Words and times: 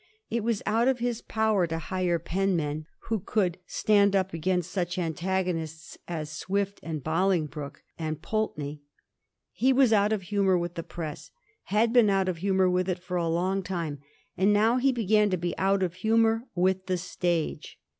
It 0.31 0.43
was 0.43 0.63
out 0.65 0.87
of 0.87 0.97
his 0.97 1.21
power 1.21 1.67
to 1.67 1.77
hire 1.77 2.17
penmen 2.17 2.87
who 3.01 3.19
could 3.19 3.59
stand 3.67 4.15
up 4.15 4.33
against 4.33 4.71
such 4.71 4.97
antagonists 4.97 5.99
as 6.07 6.31
Swift 6.31 6.79
and 6.81 7.03
Boling 7.03 7.45
broke 7.45 7.83
and 7.99 8.19
Pulteney. 8.19 8.81
He 9.51 9.71
was 9.71 9.93
out 9.93 10.11
of 10.11 10.23
humor 10.23 10.57
with 10.57 10.73
the 10.73 10.81
press; 10.81 11.29
had 11.65 11.93
been 11.93 12.09
out 12.09 12.27
of 12.27 12.37
humor 12.37 12.67
with 12.67 12.89
it 12.89 12.97
for 12.97 13.17
a 13.17 13.27
long 13.29 13.61
time; 13.61 13.99
and 14.35 14.51
now 14.51 14.77
he 14.77 14.91
began 14.91 15.29
to 15.29 15.37
be 15.37 15.55
out 15.59 15.83
of 15.83 15.93
humor 15.93 16.45
with 16.55 16.87
the 16.87 16.97
stage. 16.97 17.77